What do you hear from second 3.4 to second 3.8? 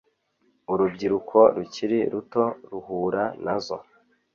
nazo